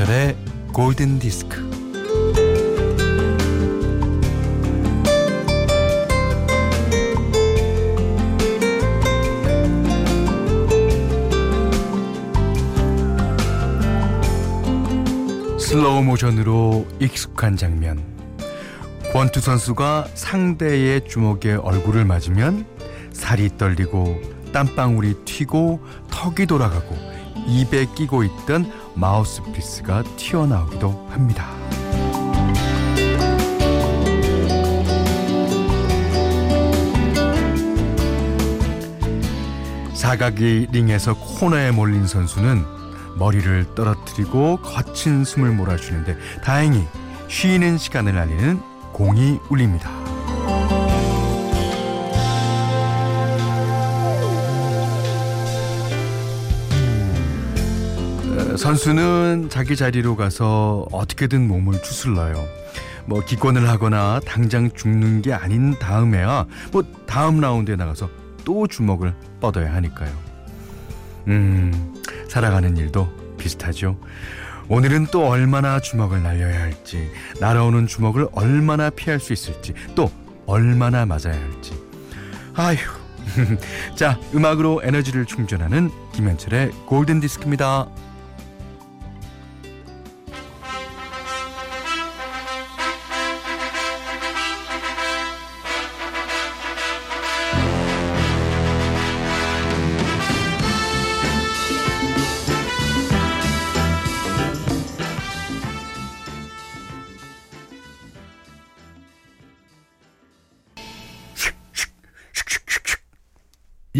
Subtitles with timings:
[0.00, 0.36] 김현철의
[0.72, 1.58] 골든 디스크.
[15.58, 18.02] 슬로우 모션으로 익숙한 장면.
[19.12, 22.64] 권투 선수가 상대의 주먹에 얼굴을 맞으면
[23.12, 24.18] 살이 떨리고
[24.52, 25.80] 땀방울이 튀고
[26.10, 26.96] 턱이 돌아가고
[27.46, 31.48] 입에 끼고 있던 마우스피스가 튀어나오기도 합니다.
[39.94, 42.64] 사각이 링에서 코너에 몰린 선수는
[43.16, 46.86] 머리를 떨어뜨리고 거친 숨을 몰아주는데 다행히
[47.28, 48.60] 쉬는 시간을 알리는
[48.92, 49.99] 공이 울립니다.
[58.60, 62.46] 선수는 자기 자리로 가서 어떻게든 몸을 추슬러요.
[63.06, 68.10] 뭐 기권을 하거나 당장 죽는 게 아닌 다음에야 뭐 다음 라운드에 나가서
[68.44, 70.12] 또 주먹을 뻗어야 하니까요.
[71.28, 71.94] 음,
[72.28, 73.98] 살아가는 일도 비슷하죠.
[74.68, 80.12] 오늘은 또 얼마나 주먹을 날려야 할지, 날아오는 주먹을 얼마나 피할 수 있을지, 또
[80.44, 81.72] 얼마나 맞아야 할지.
[82.54, 82.76] 아휴.
[83.96, 87.88] 자, 음악으로 에너지를 충전하는 김현철의 골든 디스크입니다.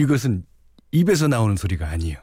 [0.00, 0.44] 이것은
[0.92, 2.16] 입에서 나오는 소리가 아니에요.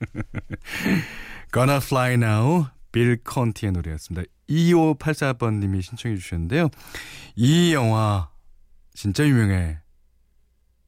[1.52, 4.26] Gonna Fly Now, 빌 컨티의 노래였습니다.
[4.48, 6.70] 2584번님이 신청해 주셨는데요.
[7.36, 8.30] 이 영화
[8.94, 9.78] 진짜 유명해.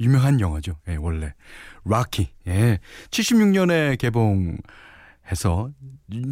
[0.01, 0.79] 유명한 영화죠.
[0.89, 1.35] 예, 원래.
[1.85, 2.31] 락키.
[2.47, 2.79] 예.
[3.11, 5.71] 76년에 개봉해서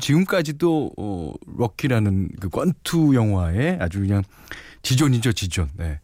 [0.01, 4.23] 지금까지도 어, 럭키라는 그 권투 영화에 아주 그냥
[4.81, 5.69] 지존이죠, 지존.
[5.75, 6.01] 네.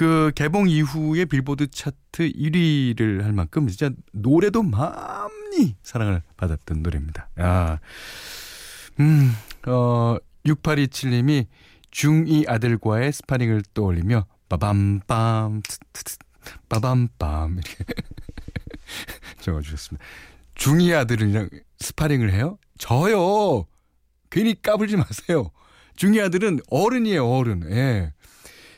[0.00, 7.28] 그 개봉 이후에 빌보드 차트 1위를 할 만큼 진짜 노래도 많이 사랑을 받았던 노래입니다.
[7.36, 7.78] 아,
[8.98, 9.30] 음,
[9.66, 10.16] 어,
[10.46, 11.48] 6827님이
[11.90, 15.62] 중2 아들과의 스파링을 떠올리며 빠밤빰,
[16.70, 17.84] 빠밤빰, 이렇게
[19.42, 20.02] 적어주셨습니다.
[20.54, 22.56] 중2 아들이랑 스파링을 해요?
[22.78, 23.66] 저요!
[24.30, 25.50] 괜히 까불지 마세요.
[25.98, 27.70] 중2 아들은 어른이에요, 어른.
[27.70, 28.14] 예.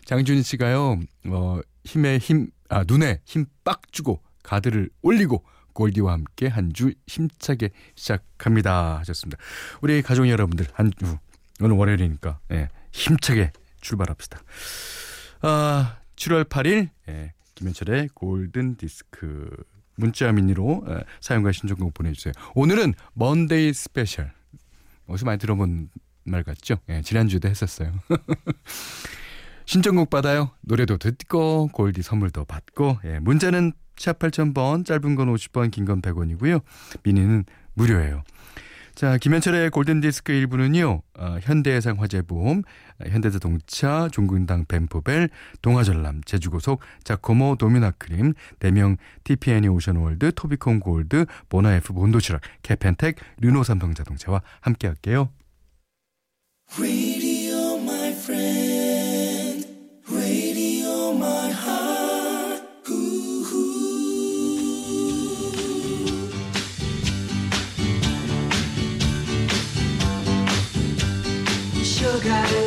[0.05, 6.73] 장준희 씨가요, 어, 힘에 힘, 아, 눈에 힘 빡 주고 가드를 올리고 골디와 함께 한
[6.73, 8.99] 주 힘차게 시작합니다.
[8.99, 9.41] 하셨습니다.
[9.81, 11.17] 우리 가족 여러분들 한 주,
[11.61, 14.41] 오늘 월요일이니까, 예, 힘차게 출발합시다.
[15.43, 19.49] 아, 7월 8일, 예, 김현철의 골든 디스크
[19.97, 22.33] 문자 미니로 예, 사연과 신청곡 보내주세요.
[22.55, 24.33] 오늘은 Monday special.
[25.07, 25.89] 어디서 많이 들어본
[26.25, 26.77] 말 같죠?
[26.89, 27.93] 예, 지난주에도 했었어요.
[29.67, 30.51] 신청곡 받아요.
[30.63, 36.63] 노래도 듣고 골디 선물도 받고 예, 문자는 샵 8000번 짧은 건 50번 긴 건 100원이고요.
[37.05, 38.23] 미니는 무료예요.
[38.95, 45.31] 자, 김현철의 골든디스크 1부는요, 어, 현대해상 화재보험, 어, 현대자동차, 종근당 벤포벨,
[45.63, 55.31] 동아전람, 제주고속, 자코모 도미나크림, 대명 TPN이 오션월드, 토비콘 골드, 보나F 본도시락, 캐펜텍, 르노삼성자동차와 함께 할게요.
[72.25, 72.63] Oh.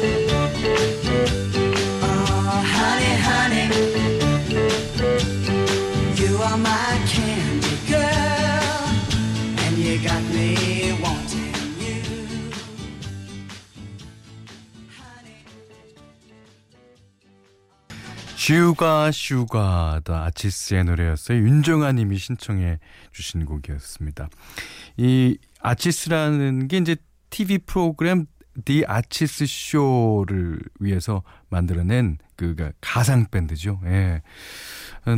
[18.45, 21.39] 슈가 슈가 더 아치스의 노래였어요.
[21.39, 22.77] 윤정아 님이 신청해
[23.11, 24.29] 주신 곡이었습니다.
[24.97, 26.95] 이 아치스라는 게 이제
[27.31, 28.27] TV 프로그램
[28.63, 33.81] 디 아치스 쇼를 위해서 만들어낸 그 가상 밴드죠.
[33.85, 34.21] 예.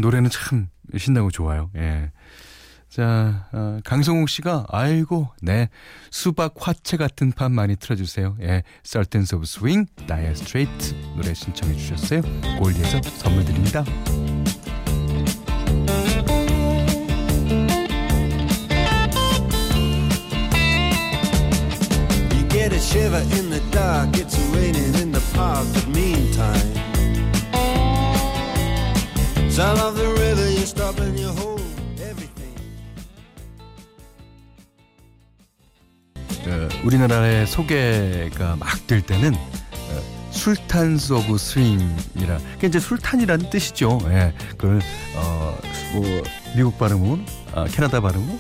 [0.02, 1.70] 노래는 참 신나고 좋아요.
[1.76, 2.12] 예.
[2.90, 5.70] 자, 어, 강성욱 씨가 아이고, 네.
[6.10, 8.36] 수박 화채 같은 판 많이 틀어 주세요.
[8.42, 8.64] 예.
[8.86, 12.22] Sultans of Swing, Dire Straits 노래 신청해 주셨어요.
[12.58, 13.84] 골디에서 선물 드립니다.
[22.88, 24.10] Shiver in the dark.
[24.18, 26.72] It's raining in the park, but meantime,
[29.50, 31.62] sound of the river, you stop and you hold
[32.00, 32.56] everything.
[36.48, 44.00] 어, 우리나라의 소개가 막 될 때는 어, 술탄스 오브 스윙이라 그게 이제 술탄이라는 뜻이죠.
[44.06, 44.34] 예.
[44.58, 44.80] 그걸
[45.16, 45.58] 어,
[45.94, 46.24] 뭐
[46.56, 48.40] 미국 발음은 아, 캐나다 발음은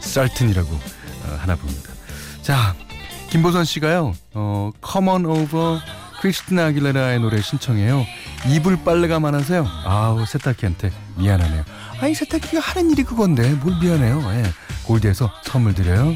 [0.00, 1.90] 쌀튼이라고 어, 하나 봅니다.
[2.40, 2.74] 자,
[3.30, 4.12] 김보선 씨가요.
[4.34, 5.80] 어, Come on over
[6.20, 8.04] 크리스티나 아길레라의 노래 신청해요.
[8.48, 9.66] 이불 빨래가 많아서요.
[9.84, 11.64] 아우 세탁기한테 미안하네요.
[12.00, 14.20] 아니 세탁기가 하는 일이 그건데 뭘 미안해요.
[14.34, 14.42] 예.
[14.84, 16.14] 골드에서 선물 드려요.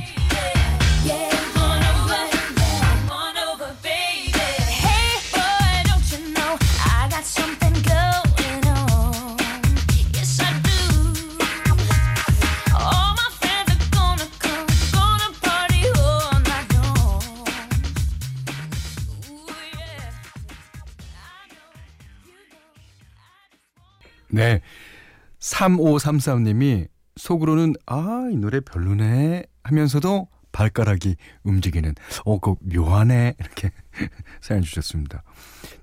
[25.69, 31.95] 3533님이 속으로는 아, 이 노래 별로네 하면서도 발가락이 움직이는
[32.25, 33.71] 어, 그 묘하네 이렇게
[34.41, 35.23] 사연 주셨습니다.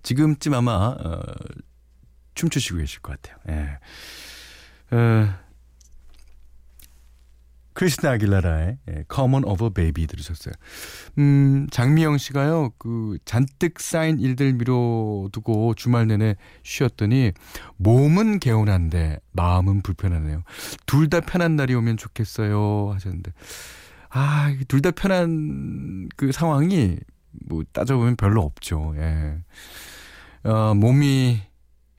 [0.04, 1.22] 지금쯤 아마 어,
[2.36, 3.38] 춤추시고 계실 것 같아요.
[3.50, 4.96] 예.
[4.96, 5.34] 어,
[7.82, 10.54] 크리스나 아길라라의 예, Common Over Baby 들으셨어요.
[11.18, 17.32] 음, 장미영 씨가요, 그 잔뜩 쌓인 일들 미뤄두고 주말 내내 쉬었더니
[17.78, 20.44] 몸은 개운한데 마음은 불편하네요.
[20.86, 23.34] 둘 다 편한 날이 오면 좋겠어요 하셨는데,
[24.10, 26.98] 아, 둘 다 편한 그 상황이
[27.48, 28.94] 뭐 따져보면 별로 없죠.
[28.98, 29.40] 예.
[30.44, 31.42] 어, 몸이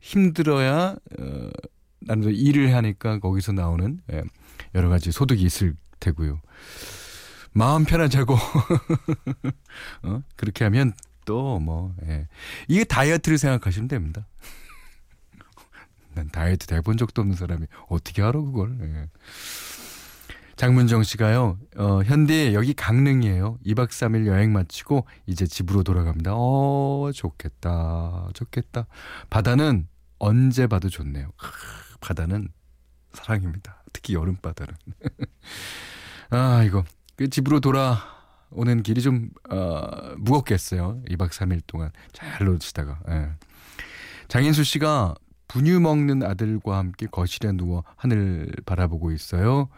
[0.01, 1.51] 힘들어야 어,
[2.01, 4.23] 나는 일을 하니까 거기서 나오는 예,
[4.75, 6.41] 여러 가지 소득이 있을 테고요.
[7.53, 8.35] 마음 편하자고
[10.05, 10.23] 어?
[10.37, 10.93] 그렇게 하면
[11.25, 12.27] 또 뭐 예.
[12.69, 14.27] 이게 다이어트를 생각하시면 됩니다.
[16.15, 18.77] 난 다이어트 해본 적도 없는 사람이 어떻게 알아 그걸?
[18.83, 19.09] 예.
[20.57, 21.59] 장문정 씨가요.
[21.77, 23.59] 어, 현대 여기 강릉이에요.
[23.67, 26.33] 2박 3일 여행 마치고 이제 집으로 돌아갑니다.
[26.35, 28.29] 어, 좋겠다.
[28.35, 28.87] 좋겠다.
[29.31, 29.89] 바다는
[30.19, 31.31] 언제 봐도 좋네요.
[31.37, 31.51] 크,
[32.01, 32.49] 바다는
[33.13, 33.83] 사랑입니다.
[33.93, 34.75] 특히 여름 바다는.
[36.31, 36.85] 아, 이거
[37.17, 41.03] 그 집으로 돌아오는 길이 좀 어, 무겁겠어요.
[41.09, 43.01] 2박 3일 동안 잘 노시다가.
[43.11, 43.31] 예.
[44.29, 45.15] 장인수 씨가
[45.49, 49.69] 분유 먹는 아들과 함께 거실에 누워 하늘 바라보고 있어요.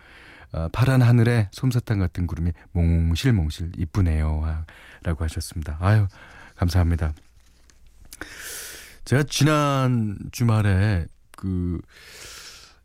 [0.52, 4.42] 어, 파란 하늘에 솜사탕 같은 구름이 몽실몽실 이쁘네요.
[4.44, 4.64] 아,
[5.02, 5.76] 라고 하셨습니다.
[5.80, 6.06] 아유,
[6.54, 7.12] 감사합니다.
[9.04, 11.80] 제가 지난 주말에 그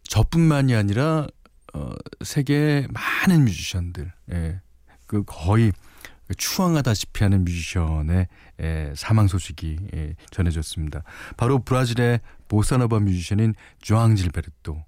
[0.10, 1.28] 저뿐만이 아니라
[1.74, 1.92] 어,
[2.22, 4.60] 세계 많은 뮤지션들, 예,
[5.06, 5.72] 그 거의
[6.36, 8.28] 추앙하다시피 하는 뮤지션의
[8.60, 11.04] 예, 사망 소식이 예, 전해졌습니다.
[11.38, 14.84] 바로 브라질의 보사노바 뮤지션인 조앙 질베르토가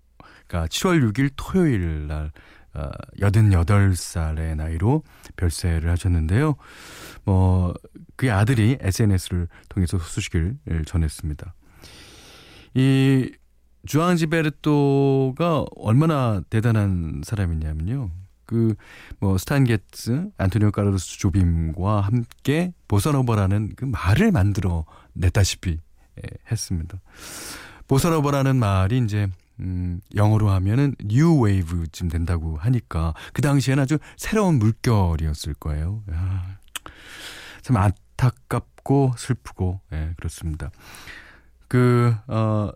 [0.49, 2.31] 7월 6일 토요일 날
[2.73, 2.89] 어,
[3.19, 5.03] 88살의 나이로
[5.35, 6.55] 별세를 하셨는데요.
[7.25, 7.75] 뭐
[8.15, 11.53] 그의 아들이 SNS를 통해서 소식을 전했습니다.
[12.73, 13.31] 이
[13.85, 18.11] 주앙 질베르토가 얼마나 대단한 사람이냐면요.
[18.45, 18.75] 그
[19.19, 25.77] 뭐 스탄 게츠, 안토니오 카를로스 조빔과 함께 보사노버라는 그 말을 만들어 냈다시피
[26.17, 26.99] 예, 했습니다.
[27.87, 29.27] 보사노버라는 말이 이제
[29.59, 36.01] 음, 영어로 하면은 new wave쯤 된다고 하니까 그 당시에는 아주 새로운 물결이었을 거예요.
[36.11, 36.57] 야,
[37.61, 40.71] 참 안타깝고 슬프고 예, 그렇습니다.
[41.67, 42.71] 그 어,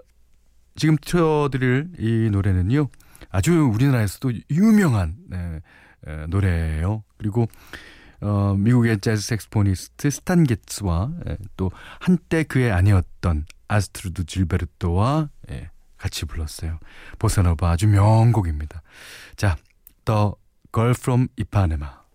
[0.75, 2.89] 지금 틀어드릴 이 노래는요
[3.29, 5.61] 아주 우리나라에서도 유명한 네,
[6.07, 7.03] 에, 노래예요.
[7.17, 7.47] 그리고
[8.21, 16.25] 어, 미국의 재즈 saxophonist 스탄 게츠와 예, 또 한때 그의 아내였던 아스트루드 질베르토와 예, 같이
[16.25, 16.79] 불렀어요.
[17.19, 18.81] 보사노바 아주 명곡입니다.
[19.35, 19.57] 자,
[20.05, 20.31] The
[20.71, 22.05] Girl from Ipanema.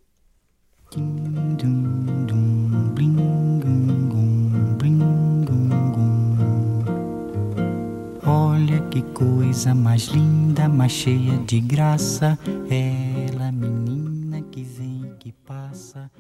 [8.61, 12.39] Olha que coisa mais linda, mais cheia de graça.
[12.69, 16.11] Ela, menina que vem e que passa.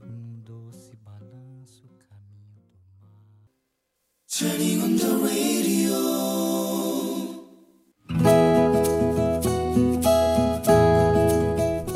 [0.00, 1.82] Um doce balanço,
[4.30, 5.34] caminho do mar.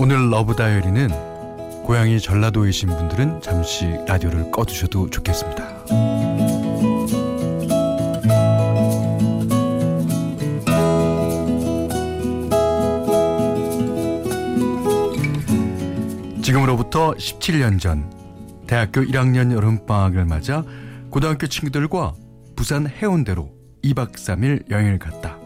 [0.00, 1.08] 오늘 Love Diary는
[1.84, 6.27] 고향이 전라도이신 분들은 잠시 라디오를 꺼두셔도 좋겠습니다.
[16.88, 18.10] 지금으로부터 17년 전
[18.66, 20.64] 대학교 1학년 여름방학을 맞아
[21.10, 22.14] 고등학교 친구들과
[22.56, 23.50] 부산 해운대로
[23.84, 25.38] 2박 3일 여행을 갔다.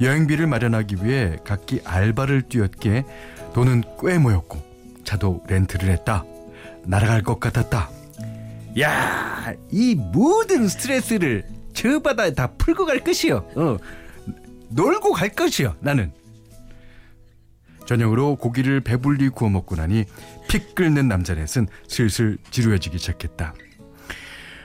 [0.00, 3.04] 여행비를 마련하기 위해 각기 알바를 뛰었기에
[3.54, 4.62] 돈은 꽤 모였고
[5.04, 6.24] 차도 렌트를 했다.
[6.84, 7.90] 날아갈 것 같았다.
[8.80, 13.36] 야, 이 모든 스트레스를 저 바다에 다 풀고 갈 것이요.
[13.56, 13.76] 어,
[14.70, 15.74] 놀고 갈 것이요.
[15.80, 16.12] 나는.
[17.86, 20.04] 저녁으로 고기를 배불리 구워 먹고 나니
[20.48, 23.54] 피 끓는 남자넷은 슬슬 지루해지기 시작했다.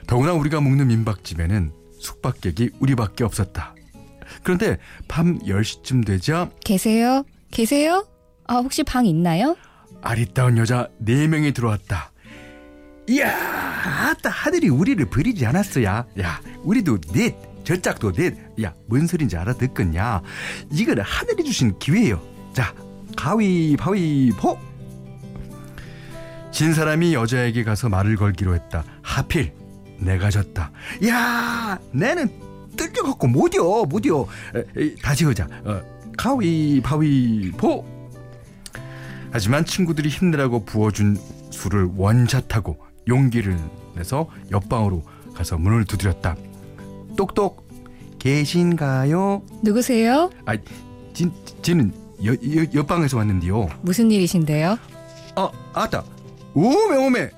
[0.07, 3.75] 더구나 우리가 묵는 민박집에는 숙박객이 우리밖에 없었다.
[4.43, 7.23] 그런데 밤 10시쯤 되자 계세요?
[7.51, 8.05] 계세요?
[8.47, 9.55] 아, 혹시 방 있나요?
[10.01, 12.11] 아리따운 여자 네명이 들어왔다.
[13.07, 16.05] 이야, 아따 하늘이 우리를 버리지 않았어야.
[16.19, 18.35] 야, 우리도 넷, 저 짝도 넷.
[18.63, 20.21] 야, 뭔 소린지 알아듣겠냐?
[20.71, 22.21] 이거는 하늘이 주신 기회예요.
[22.53, 22.73] 자,
[23.15, 24.57] 가위바위보.
[26.51, 28.83] 진 사람이 여자에게 가서 말을 걸기로 했다.
[29.01, 29.53] 하필
[29.99, 30.71] 내가 졌다.
[31.07, 32.29] 야, 내는
[32.75, 34.27] 뜯겨갖고 못이여, 못이여.
[35.01, 35.47] 다시 하자.
[35.63, 35.81] 어,
[36.17, 37.85] 가위바위보.
[39.31, 41.17] 하지만 친구들이 힘내라고 부어준
[41.51, 42.77] 술을 원샷하고
[43.07, 43.57] 용기를
[43.95, 45.03] 내서 옆방으로
[45.33, 46.35] 가서 문을 두드렸다.
[47.15, 47.67] 똑똑
[48.19, 49.41] 계신가요?
[49.63, 50.29] 누구세요?
[50.45, 50.55] 아,
[51.13, 51.93] 진 진은
[52.25, 53.67] 여, 여, 옆방에서 왔는데요.
[53.81, 54.77] 무슨 일이신데요?
[55.35, 56.03] 아, 아따.
[56.53, 57.29] 오메 오메.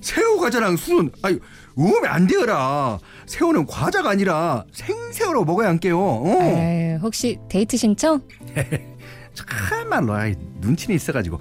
[0.00, 1.38] 새우 과자랑 술은 아유
[1.76, 2.98] 오메 안 되어라.
[3.26, 5.98] 새우는 과자가 아니라 생새우로 먹어야 할게요.
[6.00, 6.28] 어.
[6.42, 8.20] 에이, 혹시 데이트 신청?
[9.34, 11.38] 참말로 아이, 눈치는 있어가지고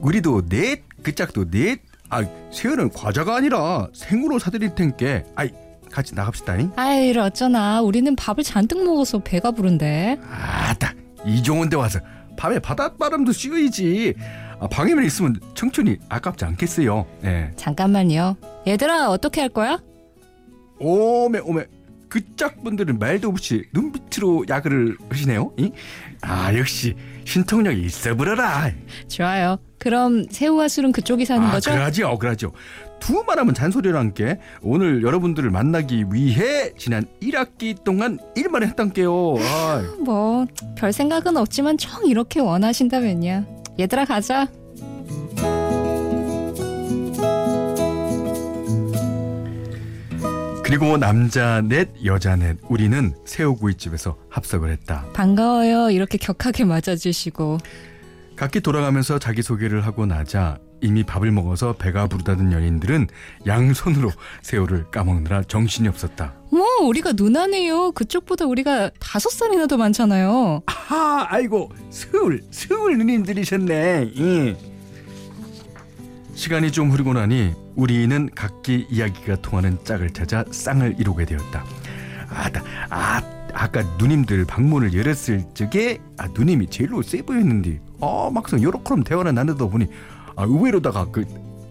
[0.00, 1.80] 우리도 넷 그 짝도 넷.
[2.10, 5.24] 아 새우는 과자가 아니라 생으로 사드릴 텐께.
[5.34, 5.50] 아이
[5.90, 6.72] 같이 나갑시다잉.
[6.76, 7.80] 아이, 어쩌나.
[7.82, 10.18] 우리는 밥을 잔뜩 먹어서 배가 부른데.
[10.30, 10.94] 아따
[11.24, 12.00] 이 좋은 데 와서
[12.36, 14.14] 밤에 바닷바람도 씌우이지.
[14.60, 17.06] 아, 방에만 있으면 청춘이 아깝지 않겠어요.
[17.24, 17.50] 예.
[17.56, 18.36] 잠깐만요.
[18.66, 19.78] 얘들아, 어떻게 할 거야?
[20.78, 21.64] 오메 오메
[22.08, 25.52] 그 짝분들은 말도 없이 눈빛으로 야근을 하시네요.
[25.56, 25.72] 이?
[26.20, 28.70] 아 역시 신통력이 있어 보려라.
[29.08, 29.58] 좋아요.
[29.78, 31.70] 그럼 새우와 술은 그쪽이 사는 아, 거죠?
[31.70, 32.52] 그러지요, 그러죠.
[33.02, 38.62] 두 말하면 잔소리를 함께 오늘 여러분들을 만나기 위해 지난 1학기 동안 일만.
[39.40, 43.44] 아, 뭐, 별 생각은 없지만 정 이렇게 원하신다면요.
[43.80, 44.46] 얘들아, 가자.
[50.62, 55.04] 그리고 남자 넷, 여자 넷, 우리는 새우구이집에서 합석을 했다.
[55.12, 55.90] 반가워요.
[55.90, 57.58] 이렇게 격하게 맞아주시고.
[58.36, 63.06] 각기 돌아가면서 자기소개를 하고 나자 이미 밥을 먹어서 배가 부르다는 연인들은
[63.46, 64.10] 양손으로
[64.42, 66.34] 새우를 까먹느라 정신이 없었다.
[66.50, 67.92] 뭐, 우리가 누나네요.
[67.92, 70.62] 그쪽보다 우리가 다섯 살이나 더 많잖아요.
[70.66, 74.12] 아, 아이고, 서울, 서울 누님들이셨네.
[74.18, 74.56] 예.
[76.34, 81.64] 시간이 좀 흐르고 나니 우리는 각기 이야기가 통하는 짝을 찾아 쌍을 이루게 되었다.
[82.30, 83.22] 아따, 아,
[83.52, 89.66] 아까 누님들 방문을 열었을 적에 아, 누님이 제일로 세 보였는데 아, 막상 요렇게럼 대화를 나누다
[89.66, 89.86] 보니
[90.36, 91.24] 아, 의외로다가 그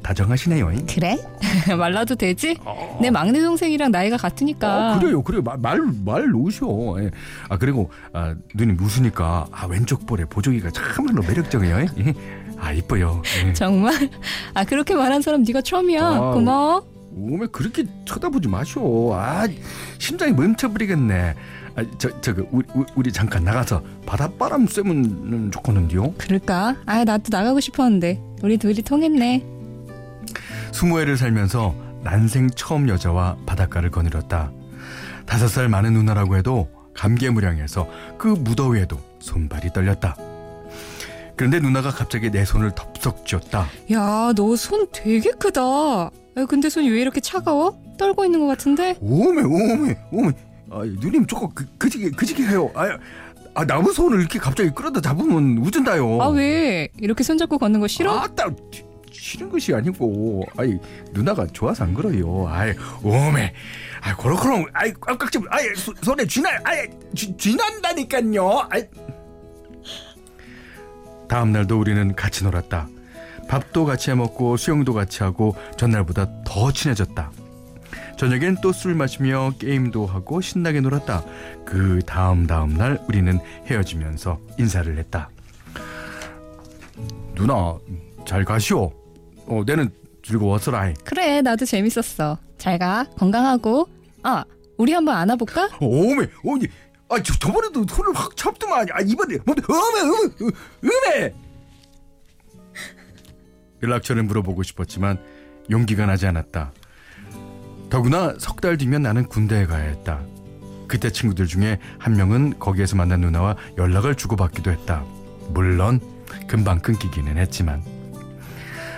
[0.04, 0.72] 다정하시네요.
[0.72, 0.86] 잉?
[0.88, 1.18] 그래?
[1.78, 2.58] 말라도 되지?
[3.00, 4.94] 내 막내 동생이랑 나이가 같으니까.
[4.96, 5.42] 아, 그래요, 그래요.
[5.44, 6.96] 말, 말, 말 놓으셔.
[7.00, 7.12] 예.
[7.50, 11.86] 아, 그리고, 아, 누님 웃으니까, 아, 왼쪽 볼에 보조기가 참말로 매력적이에요.
[12.00, 12.14] 예.
[12.60, 13.22] 아, 이뻐요.
[13.46, 13.54] 예.
[13.54, 13.94] 정말?
[14.54, 16.04] 아, 그렇게 말한 사람 네가 처음이야.
[16.04, 16.84] 아, 고마워.
[17.16, 19.12] 오메 그렇게 쳐다보지 마쇼.
[19.14, 19.48] 아,
[20.00, 21.36] 심장이 멈춰버리겠네.
[21.76, 26.14] 아, 저, 저, 그, 우리, 우리- 잠깐 나가서 바닷바람 쐬면 좋겠는데요.
[26.18, 26.76] 그럴까?
[26.86, 28.20] 아, 나도 나가고 싶었는데.
[28.44, 29.46] 우리 둘이 통했네.
[30.72, 34.52] 스무 해를 살면서 난생 처음 여자와 바닷가를 거닐었다.
[35.26, 37.88] 다섯 살 많은 누나라고 해도 감개무량해서
[38.18, 40.16] 그 무더위에도 손발이 떨렸다.
[41.38, 43.68] 그런데 누나가 갑자기 내 손을 덥석 쥐었다.
[43.92, 45.62] 야, 너 손 되게 크다.
[46.38, 47.80] 야, 근데 손이 왜 이렇게 차가워?
[47.98, 48.96] 떨고 있는 것 같은데?
[49.00, 50.32] 오메 오메 오메.
[50.72, 52.72] 아, 누님 조금 그, 그지게 그지게 해요.
[52.74, 52.98] 아,
[53.54, 56.22] 아 나무 손을 이렇게 갑자기 끌어다 잡으면 우준다요.
[56.22, 56.88] 아, 왜?
[56.98, 58.12] 이렇게 손잡고 걷는 거 싫어?
[58.20, 60.78] 아따 치- 싫은 것이 아니고 아이
[61.12, 62.74] 누나가 좋아서 안 그래요 아이
[63.04, 63.54] 오메
[64.02, 68.84] 아이 그렇구나 아이 꽉꽉 좀 아이 소- 손에 쥐나 아이 쥐, 쥐난다니까요 아이
[71.28, 72.88] 다음 날도 우리는 같이 놀았다
[73.48, 77.32] 밥도 같이 해 먹고 수영도 같이 하고 전날보다 더 친해졌다
[78.22, 81.26] 저녁엔 또 술 마시며 게임도 하고 신나게 놀았다
[81.66, 85.32] 그 다음 다음 날 우리는 헤어지면서 인사를 했다
[87.34, 87.80] 누나
[88.28, 88.92] 잘 가시오.
[89.48, 89.90] 어, 내는
[90.22, 90.94] 즐거웠어라.
[91.04, 92.38] 그래, 나도 재밌었어.
[92.60, 93.06] 잘 가.
[93.18, 93.90] 건강하고.
[94.22, 94.44] 아,
[94.78, 95.70] 우리 한번 안아볼까?
[95.82, 96.68] 오메, 오니,
[97.10, 100.52] 아, 저, 저번에도 손을 확 잡더만, 아, 이번에, 뭐, 어메, 어메,
[101.18, 101.34] 어메!
[103.82, 105.18] 연락처를 물어보고 싶었지만,
[105.72, 106.72] 용기가 나지 않았다.
[107.92, 110.22] 더구나 석 달 뒤면 나는 군대에 가야 했다.
[110.88, 115.04] 그때 친구들 중에 한 명은 거기에서 만난 누나와 연락을 주고받기도 했다.
[115.50, 116.00] 물론
[116.48, 117.84] 금방 끊기기는 했지만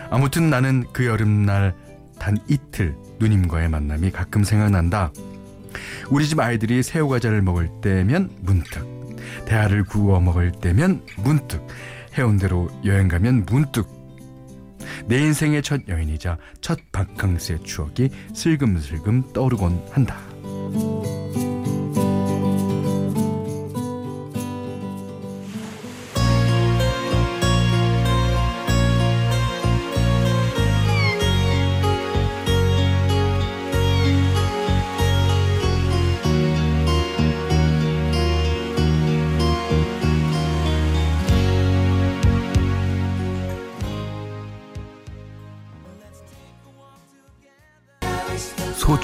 [0.10, 1.74] 아무튼 나는 그 여름날
[2.20, 5.12] 단 이틀 누님과의 만남이 가끔 생각난다.
[6.10, 8.86] 우리 집 아이들이 새우과자를 먹을 때면 문득
[9.46, 11.66] 대하를 구워 먹을 때면 문득
[12.16, 13.88] 해운대로 여행 가면 문득
[15.08, 20.18] 내 인생의 첫 여인이자 첫 바캉스의 추억이 슬금슬금 떠오르곤 한다.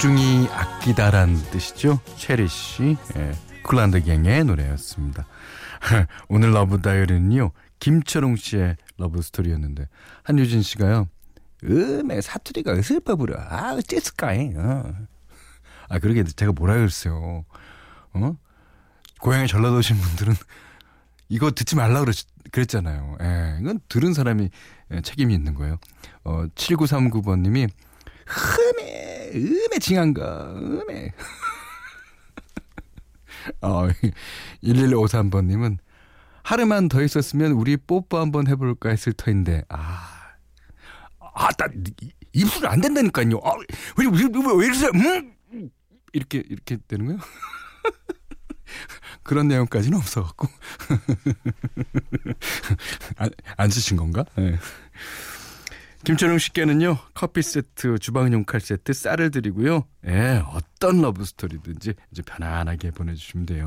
[0.00, 2.00] 소중히 아끼다란 뜻이죠.
[2.16, 5.26] Cherish 예, Kool & The Gang의 노래였습니다.
[6.30, 7.50] 오늘 Love Diary는요.
[7.80, 9.88] 김철웅 씨의 love story였는데
[10.22, 11.06] 한유진 씨가요.
[11.64, 13.36] 음에 사투리가 어설퍼 부려.
[13.40, 14.90] 아 어째을까이 어.
[15.90, 17.44] 아 그러게 제가 뭐라 그랬어요.
[18.14, 18.36] 어?
[19.20, 20.34] 고향에 전라도신 분들은
[21.28, 22.16] 이거 듣지 말라 그랬,
[22.50, 23.18] 그랬잖아요.
[23.20, 24.48] 예, 이건 들은 사람이
[24.92, 25.76] 예, 책임이 있는 거예요.
[26.24, 27.68] 어, 7939번님이
[28.24, 31.12] 흠에 음에 징한가 음에
[33.62, 33.88] 어,
[34.62, 35.78] 1153번님은
[36.42, 40.34] 하루만 더 있었으면 우리 뽀뽀 한번 해볼까 했을 터인데 아,
[41.20, 41.66] 아, 나
[42.32, 43.38] 입술 안 된다니까요.
[43.42, 43.52] 아,
[43.96, 44.90] 왜, 왜, 왜, 왜 이러세요?
[44.94, 45.70] 음?
[46.12, 47.20] 이렇게 이렇게 되는 거예요?
[49.22, 50.48] 그런 내용까지는 없어갖고
[53.16, 54.24] 안, 안 쓰신 건가?
[54.36, 54.58] 네.
[56.04, 59.84] 김철웅 씨께는요 커피 세트, 주방용 칼 세트, 쌀을 드리고요.
[60.06, 63.66] 예, 어떤 love story든지 이제 편안하게 보내주시면 돼요.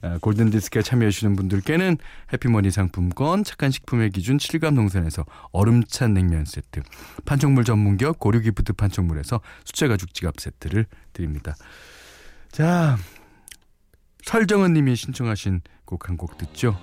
[0.00, 1.98] 아, 골든 디스크에 참여해주시는 분들께는
[2.32, 6.80] 해피머니 상품권, 착한 식품의 기준 칠갑농산에서 얼음찬 냉면 세트,
[7.24, 11.56] 판촉물 전문기업 고려기프트 판촉물에서 수제가죽 지갑 세트를 드립니다.
[12.52, 12.96] 자,
[14.22, 16.78] 설정은님이 신청하신 곡 한곡 듣죠.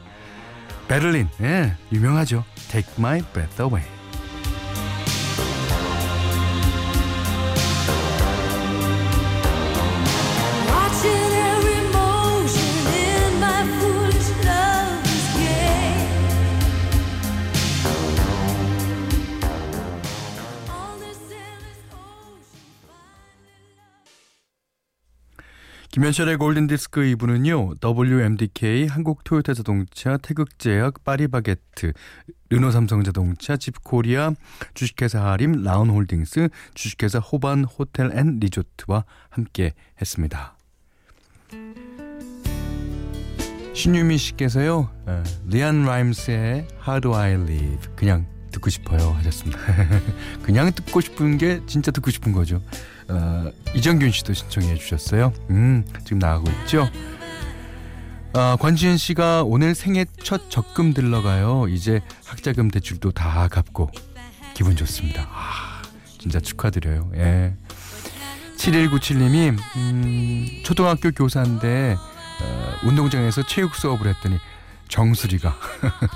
[0.90, 2.44] 베를린, 예, 유명하죠.
[2.70, 4.01] Take My Breath Away.
[26.02, 27.76] 김현철의 골든디스크 2부는요.
[27.80, 31.94] WMDK, 한국토요타자동차, 태극제약, 파리바게트,
[32.50, 34.32] 르노삼성자동차, 집코리아,
[34.74, 40.58] 주식회사 하림, 라운홀딩스, 주식회사 호반 호텔 앤 리조트와 함께 했습니다.
[43.76, 44.90] 신유미 씨께서요.
[45.06, 49.60] 어, 리안 라임스의 How Do I Live 그냥 듣고 싶어요 하셨습니다.
[50.44, 52.62] 그냥 듣고 싶은 게 진짜 듣고 싶은 거죠.
[53.08, 55.34] 어, 이정균 씨도 신청해 주셨어요.
[55.50, 56.90] 음, 지금 나가고 있죠.
[58.34, 61.68] 아, 권지현 씨가 오늘 생애 첫 적금 들러가요.
[61.68, 63.92] 이제 학자금 대출도 다 갚고
[64.54, 65.28] 기분 좋습니다.
[65.30, 65.82] 아,
[66.20, 67.12] 진짜 축하드려요.
[67.16, 67.54] 예.
[68.56, 71.98] 7197님이 음, 초등학교 교사인데
[72.42, 74.38] 어, 운동장에서 체육 수업을 했더니
[74.88, 75.56] 정수리가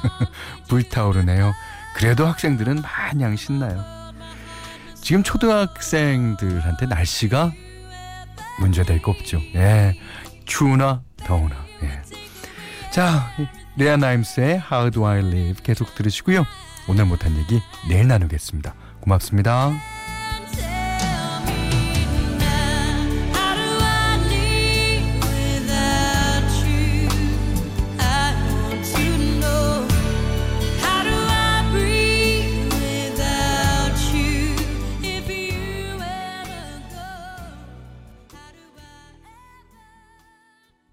[0.69, 1.53] 불타오르네요.
[1.95, 3.83] 그래도 학생들은 마냥 신나요.
[5.01, 7.53] 지금 초등학생들한테 날씨가
[8.59, 9.39] 문제될 거 없죠.
[9.55, 9.97] 예.
[10.43, 11.55] 추우나 더우나.
[11.83, 12.01] 예.
[12.91, 13.31] 자,
[13.77, 16.45] 레아 나임스의 How Do I Live 계속 들으시고요.
[16.89, 18.73] 오늘 못한 얘기 내일 나누겠습니다.
[18.99, 19.71] 고맙습니다.